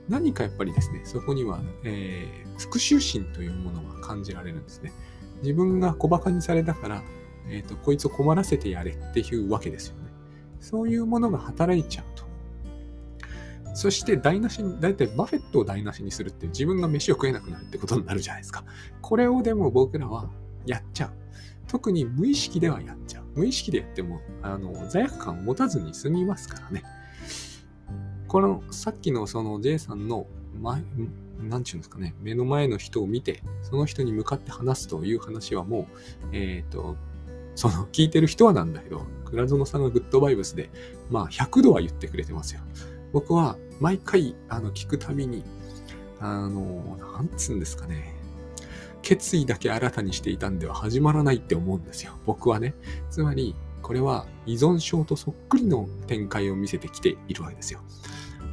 [0.10, 4.94] 何かやっぱりですね、そこには、えー、復讐心というものが感じられるんですね。
[5.42, 7.04] 自分が小馬鹿にされたから、
[7.50, 10.10] えっ、と、こいつを困らせてやれっていうわけですよね。
[10.60, 12.26] そういうものが働いちゃうと。
[13.76, 18.64] そして台無しに、だいたいバフェットを台無しにするって自分が飯を食えなくなるってことになるじゃないですか。
[19.02, 20.30] これをでも僕らは
[20.66, 21.12] やっちゃう。
[21.68, 23.26] 特に無意識ではやっちゃう。
[23.36, 26.84] 無意識でやっても、あの、罪悪感を持たずに済みますからね。
[28.28, 30.26] この、さっきのその J さんの
[30.62, 30.84] 前、
[31.42, 35.86] なんちゅうんですかね、目の前の人を見て、その人に向かって話すという話はもう、
[36.32, 36.96] えっ、ー、と、
[37.56, 40.70] その聞いてる人はなんだけど、倉園さんがグッドバイブスで、
[41.10, 42.62] まあ100度は言ってくれてますよ。
[43.14, 45.44] 僕は毎回あの聞くたびに、
[46.20, 48.16] あの、なんつうんですかね、
[49.02, 52.14] 決意だけ新たにしていたんでは始まらないって思うんですよ。
[52.26, 52.74] 僕はね。
[53.10, 57.82] つまり、これは依存症とそっくりの展開を見せてきているわけですよ。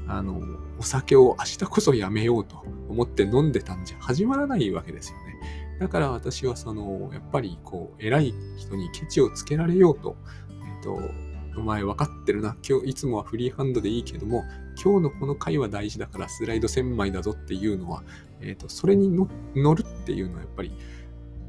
[0.08, 0.40] あの、
[0.78, 5.32] お酒を明日こそやめようと思って飲んでたんじゃ始まらないわけですよね。
[5.80, 10.16] だから私はその、やっぱりこう、偉い人にケチをつけられようと、
[10.50, 11.00] えっ、と、
[11.56, 12.56] お前分かってるな。
[12.68, 14.44] 今日、いつもはフリーハンドでいいけども、
[14.82, 18.02] 今日のこの回は大事だからスライド1000枚だぞっていうのは、
[18.40, 19.10] えっ、と、それに
[19.54, 20.72] 乗るっていうのはやっぱり、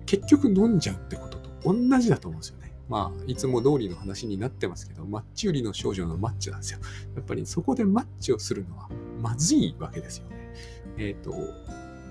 [0.05, 2.62] 結局飲んじゃうってことと同じだと思うんですよね。
[2.93, 6.79] まあ、いつも通りの話になってますけど、マッチ売りの少女のマッチなんですよ。
[7.15, 8.87] やっぱりそこでマッチをするのは
[9.19, 10.53] まずいわけですよね。
[10.99, 11.33] えっ、ー、と、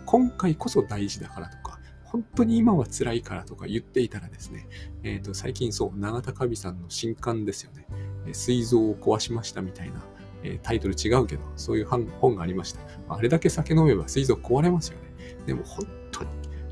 [0.07, 4.66] 今回こそ大事だからとか、本当に今は辛いからとか言っていたらですね、
[5.05, 7.87] えっ、ー、と、最近そう、永田カビさんの新刊ですよね。
[8.33, 10.03] 膵臓を壊しましたみたいな、
[10.42, 12.81] えタイトル違うけど、そういう本がありました。
[13.09, 15.37] あれだけ酒飲めば膵臓壊れますよね。
[15.47, 16.31] でも本当に、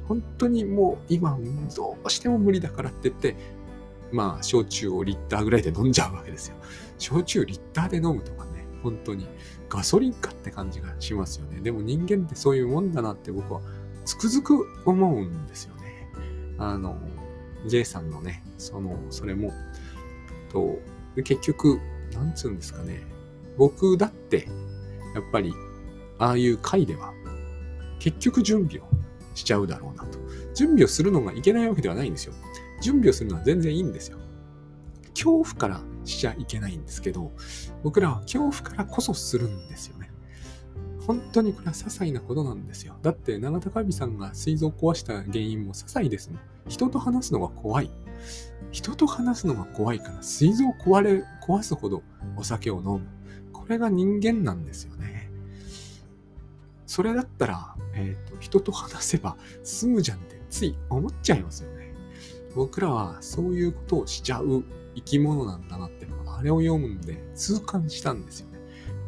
[0.09, 1.39] 本当にもう今
[1.77, 3.37] どうしても無理だからって言って、
[4.13, 6.57] まあ、焼酎をリッターぐらいで飲んじゃうわけですよ。
[6.99, 9.29] 焼酎リッターで飲むとかね、本当に
[9.69, 11.61] ガソリンかって感じがしますよね。
[11.61, 13.61] でも人間ってそういうもんだなって僕は
[14.05, 16.09] つくづく思うんですよね。
[16.59, 16.99] あの、
[17.67, 19.53] J さんのね、その、それも、
[20.51, 20.79] と、
[21.17, 21.81] 結局、
[22.13, 23.03] なんつうんですかね、
[23.57, 24.49] 僕だって、
[25.15, 25.55] やっぱり、
[26.19, 27.13] ああいう回では、
[27.99, 28.89] 結局準備を
[29.35, 30.19] しちゃうだろうなと。
[30.55, 32.35] 準備をするのがいけないわけではないんですよ。
[32.81, 34.19] 準備をするのは全然いいんですよ。
[35.15, 37.33] 恐怖からしちゃいけないんですけど、
[37.83, 40.11] 僕らは恐怖からこそするんですよね。
[41.07, 42.97] 本当にこれは些細なことなんですよ。
[43.03, 46.41] だって、永田カさんが膵臓を壊した原因も些細ですもん。
[46.69, 47.91] 人と話すのが怖い。
[48.71, 52.03] 人と話すのが怖いから、膵臓を壊れ、壊すほど
[52.37, 53.01] お酒を飲む。
[53.53, 55.31] これが人間なんですよね。
[56.87, 61.80] それだったら、えっ、ー、と、人と話せば済むじゃんってつい思っちゃいますよね。
[62.55, 68.59] 僕らはそういうことをしちゃう生き物なんだなって、あれを読むんで痛感したんですよね。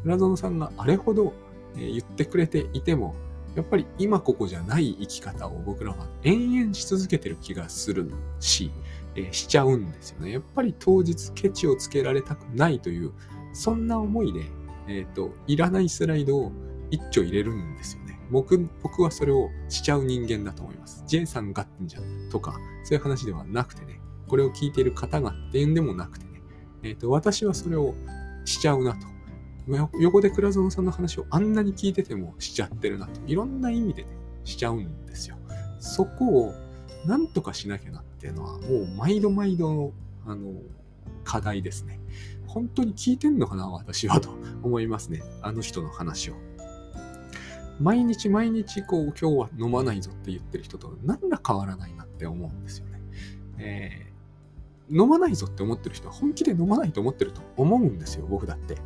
[0.04, 1.32] 村園さんがあれほど
[1.76, 3.14] 言ってくれていても、
[3.54, 8.70] やっぱり今ここじゃない生き方を僕らは延々し続けてる気がするし、
[9.14, 10.32] えー、しちゃうんですよね。
[10.32, 13.12] やっぱり当日ケチをつけられたくないという、
[13.52, 14.44] そんな思いで、
[14.88, 16.52] えっ、ー、と、いらないスライドを
[16.90, 18.01] 一丁入れるんですよ。
[18.32, 21.04] 僕僕はそれをしちゃう人間だと思います。
[21.06, 26.42] J さんがってんじゃんとか、そういう話ではなくてね、これを聞いている方がっていうんでもなくてね、
[26.82, 27.94] え、ー、と、私はそれを
[28.44, 29.06] しちゃうなと。
[30.00, 33.20] 横で倉園さんの話をあんなに聞いててもしちゃってるなと。
[33.26, 34.08] いろんな意味でね、
[34.44, 35.36] しちゃうんですよ。
[35.78, 36.54] そこを
[37.06, 39.92] なんとかしなきゃなっていうのは、もう毎度毎度の、
[40.26, 40.54] あの、
[41.24, 42.00] 課題ですね。
[42.46, 44.30] 本当に聞いてんのかな、私はと
[44.62, 45.22] 思いますね。
[45.42, 46.34] あの人の話を。
[47.80, 53.00] 毎日毎日、こう、今日は飲まないぞって言ってる人と何ら変わらないなって思うんですよね。
[53.58, 58.76] えー、飲まないぞって思ってる人は本気で飲まないと思ってると思うんですよ、僕だって。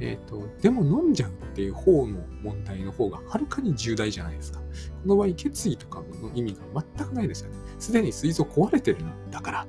[0.00, 4.60] えっ、ー、と、でも飲んじゃうっていう方の問題の方がはるかに重大じゃないですか。
[4.60, 4.64] こ
[5.08, 7.56] の場合、決意とかの意味が全くないですよね。
[7.78, 9.66] すでに膵臓壊れてるんだから、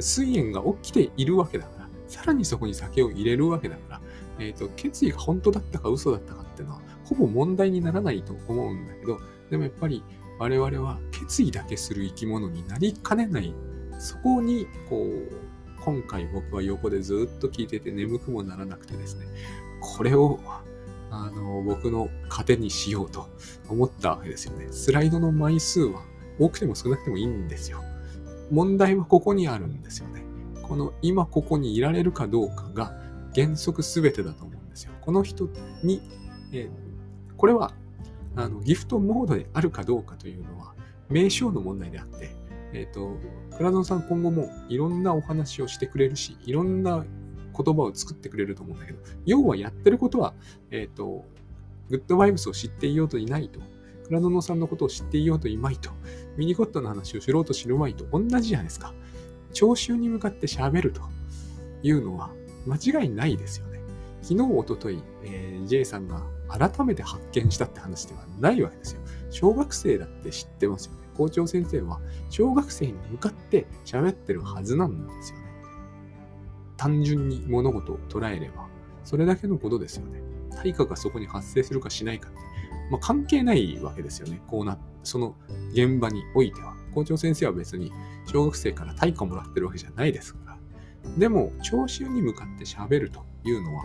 [0.00, 4.00] 膵炎が起きているわけだから、さらにそこに酒を入れるわけだから、
[4.38, 9.18] えっ、ー、と、決意が本当だったか嘘だったかっていうのは、ほぼ問題にならないと思うんだけど、
[9.50, 10.02] でもやっぱり
[10.38, 13.54] 我々は決意だけする生き物になりかねない、
[13.98, 15.32] そこに、こう、
[15.80, 19.26] 今回僕は横でずっと聞いてて眠くもならなくてですね、
[19.80, 20.40] これを
[21.10, 23.28] あの僕の糧にしようと
[23.68, 24.66] 思ったわけですよね。
[24.70, 26.02] スライドの枚数は
[26.38, 27.82] 多くても少なくてもいいんですよ。
[28.50, 30.24] 問題はここにあるんですよね。
[30.62, 32.92] この今ここにいられるかどうかが
[33.34, 34.92] 原則全てだと思うんですよ。
[35.00, 35.48] この人
[35.82, 36.02] に、
[36.52, 36.85] えー、
[37.36, 37.72] これは
[38.34, 40.74] あのギフトモードであるかどうかというのは
[41.08, 42.30] 名称の問題であって、
[42.72, 43.16] えっ、ー、と、
[43.56, 47.04] クラゾンさん今後もいろんなお話をしてくれるし、いろんな
[47.56, 50.34] 言葉を作ってくれると思うんだけど、要はやってることは、
[50.70, 51.24] えっ、ー、と、
[51.88, 53.60] グッドバイブスを知っていようといないと。
[54.06, 55.90] 倉野さんのことを知っていようといまいと、
[56.36, 58.94] ミニコットの話を知ろうと知るまいと同じじゃないですか。
[59.52, 61.00] 聴衆に向かって喋ると
[61.82, 62.30] いうのは
[62.66, 63.80] 間違いないですよね。
[64.22, 69.00] 昨日、おととい、えー、J さんが改めて発見したって話ではないわけですよ。
[69.30, 70.98] 小学生だって知ってますよね。
[71.16, 75.46] 校長先生は小学生に向かって喋ってるはずなんですよね。
[76.76, 78.66] 単純に物事を捉えれば、
[79.04, 80.20] それだけのことですよね。
[80.50, 82.38] 対価がそこに発生するかしないかって、
[82.90, 84.42] まあ、関係ないわけですよね。
[84.46, 85.36] こうな、その
[85.72, 86.74] 現場においては。
[86.94, 87.92] 校長先生は別に
[88.26, 90.58] 小学生から対価もらってるわけじゃないですから。
[91.18, 93.84] でも、聴衆に向かって喋るというのは、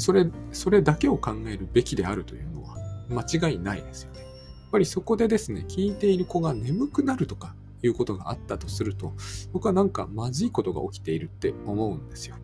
[0.00, 2.76] それ、それだけを考えるべきであるというのは
[3.08, 4.20] 間違いないですよね。
[4.20, 4.28] やっ
[4.72, 9.12] ぱりそこでですね、聞いている子が眠くなるとかいうことがあったとすると、
[9.52, 12.36] 僕はなんかまずいことが起きているって思うんですよ。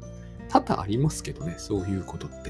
[0.48, 2.46] 多々ありますけどね、そういうことって。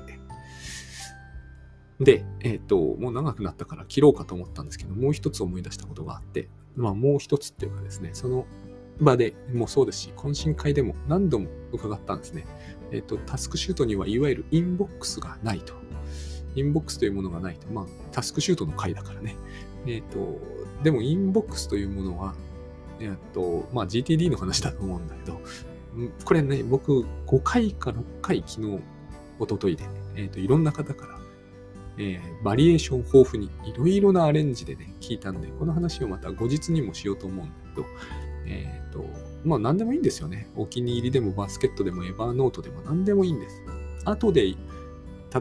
[2.00, 8.46] で、えっ、ー、と、もう長くなったから切ろうかと思ったんですけど、もう一つ思い出したことがあって、まあもう一つっていうかですね、その
[9.00, 12.46] 場でもそうですし、懇親会でも何度も伺ったんですね。
[12.92, 15.74] えっ、と、タスクシュートにはいわゆるインボックスがないと。
[16.54, 17.68] インボックスというものがないと。
[17.68, 19.36] まあ、タスクシュートの回だからね。
[19.86, 20.38] えっ、と、
[20.82, 22.34] でもインボックスというものは、
[23.00, 25.40] えっ、と、まあ GTD の話だと思うんだけど、
[26.24, 28.80] これね、僕5回か6回昨日、
[29.38, 29.84] おとといで、
[30.14, 31.16] えっ、と、いろんな方から、
[31.98, 37.86] えー、バリエーション豊富にいろいろなアレンジでね、聞いたんで、この話をまた後日にもしようと思うんだけど、
[38.46, 39.04] えっ、ー、と、
[39.44, 40.48] まあ何でもいいんですよね。
[40.56, 43.62] お気に入りでもバスケットでもエヴァーノートでも何でもいいんです。
[44.04, 44.56] 後で、例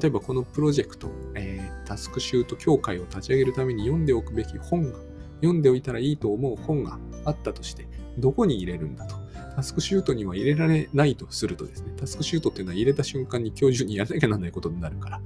[0.05, 4.99] えばこのプロジェクト、えー、タスクシュート協会を立ち上げるために読んでおくべき本が、
[5.41, 7.87] 読んでおいたらいいと思う本があったとして、
[8.17, 9.15] どこに入れるんだと。
[9.55, 15.21] タスクシュートには入れられないとするとですね、タスクシュートっていうのは入れた瞬間に今日中にやらなきゃならないことになるから。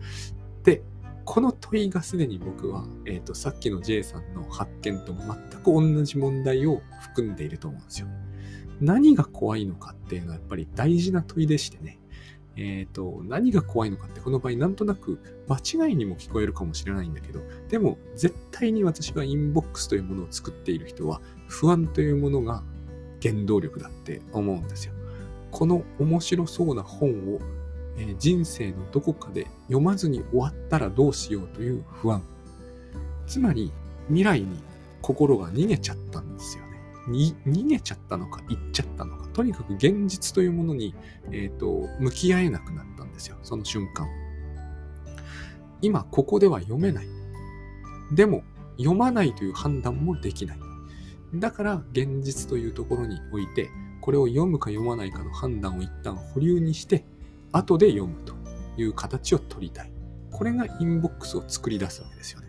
[0.63, 0.83] で、
[1.29, 8.07] この問いがすでに僕は、え、ー、と、さっきの J さんの発見と全く同じ問題を含んでいると思うんですよ。
[8.81, 11.99] 何が怖いのかっていうのはやっぱり大事な問いでしてね。
[12.55, 22.63] えっ、ー、と、何が怖いのかってこの場合なんとなく場違いにも聞こえるかもしれないんだけど、でも絶対に私はインボックスというものを作っている人は不安というものが
[23.21, 24.93] 原動力だって思うんですよ。
[25.51, 27.39] この面白そうな本を、
[27.99, 32.23] え、人生のどこかで読まずに終わったらどうしようという不安。
[33.27, 33.71] つまり
[34.07, 34.63] 未来に
[35.01, 36.69] 心が逃げちゃったんですよね。
[37.07, 39.27] に逃げちゃったのか、行っちゃったのか。
[39.33, 40.95] とにかく現実というものに、
[41.31, 43.37] えーと、向き合えなくなったんですよ。
[43.43, 44.07] その瞬間。
[45.81, 47.07] 今ここでは読めない。
[48.13, 48.43] でも
[48.77, 50.59] 読まないという判断もできない。
[51.35, 53.69] だから現実というところにおいて、
[54.01, 57.05] これを読むか読まないかの判断を一旦保留にして、
[57.51, 58.33] 後で読むと
[58.77, 59.91] いう形を取りたい。
[60.31, 62.47] これがインボックスを作り出すわけですよね。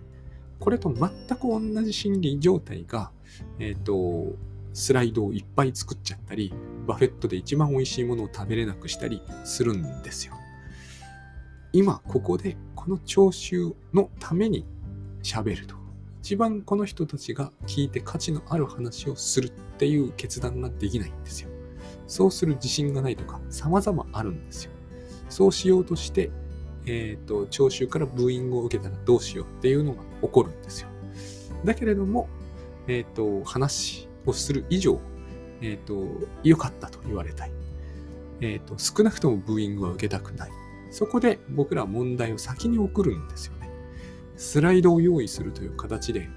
[0.59, 3.11] これと全く同じ心理状態が、
[3.59, 4.37] えっ、ー、と、
[4.73, 6.53] スライドをいっぱい作っちゃったり、
[6.87, 10.35] バフェットで一番美味しいものを食べれなくしたりするんですよ。
[11.73, 14.67] 今、ここで、この聴衆のために
[15.23, 15.81] 喋ると。
[16.23, 21.49] 一番この人たちが聞いて価値のある話をするっていう決断ができないんですよ。
[22.07, 24.73] そうする自信がないとか様々あるんですよ。
[25.31, 26.31] そうしようとして、
[26.87, 30.89] えっ、ー、と、聴衆からブーイングを受けたらどうしようっていうのが起こるんですよ。
[31.65, 32.29] だけれども、
[32.89, 35.01] えっ、ー、と、話をする以上、
[35.61, 37.53] えっ、ー、と、良かったと言われたい。
[38.41, 40.51] えっ、と、少なくともブーイングは受けたくない。
[40.91, 43.71] そこで僕らは問題を先に送るんですよね。
[44.37, 46.29] スライドを用意するという形で、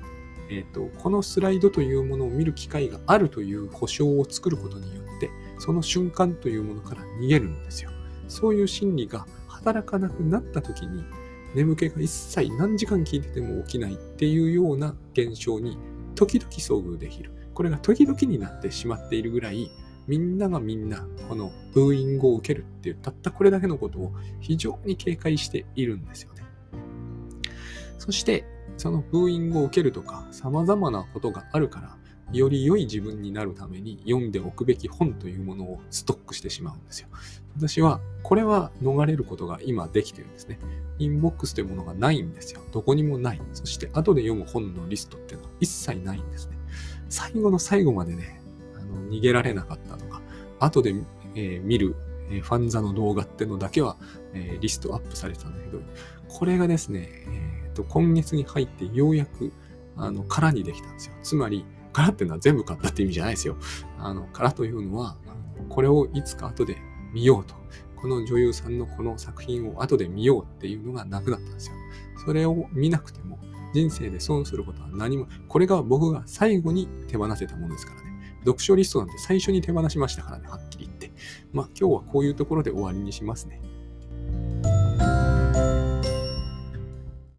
[0.52, 7.93] えっ、と、このスライドというものを見る機会があるという保証を作ることによって、その瞬間というものから逃げるんですよ。
[8.28, 11.04] そういう心理が働かなくなった時に、
[11.56, 15.78] 眠気が一切何時間聞いてても起きないっていうような現象に
[16.16, 17.32] 時々遭遇できる。
[17.54, 19.70] これが時々になってしまっているぐらい、
[20.08, 26.44] みんながみんなこのブーイングを受けるっていうたったこれだけのことを非常に警戒しているんですよね。
[28.00, 28.46] そして、
[28.76, 31.98] そのブーイングを受けるとか、様々なことがあるから、
[32.32, 37.08] より良い自分になるために読んでおくべき本というものをストックしてしまうんですよ。
[37.56, 40.60] 私は、これは逃れることが今できてるんですね。
[41.00, 42.62] インボックスというものがないんですよ。
[42.72, 43.42] どこにもない。
[43.54, 46.58] そして、後で読む本のリストっていうのは一切ないんですね。
[47.10, 48.42] 最後の最後までね、
[48.76, 50.22] あの逃げられなかったのが、
[50.60, 50.96] 後で、
[51.36, 51.96] えー、見る、
[52.32, 53.98] えー、ファンザの動画ってのだけは、
[54.34, 55.80] えー、リストアップされてたんだけど、
[56.28, 59.52] これがですね、えと、今月に入ってようやく、
[59.98, 61.16] あの、空にできたんですよ。
[61.22, 63.56] つまり、空っていうのは全部買ったって意味じゃないですよ。
[63.98, 65.16] あの、空というのは、
[65.70, 66.78] これをいつか後で
[67.14, 67.56] 見ようと。
[67.96, 71.76] この女優さんのこの作品を後で見ようっていうのがなくなったんですよ。
[72.26, 73.40] それを見なくても
[73.74, 78.14] 人生で損することは何も、これが僕が最後に手放せたものですからね。
[78.40, 81.14] 読書リストなんて最初に手放しましたからね、はっきり言って。
[81.54, 83.62] まあ今日はこういうところで終わりにしますね。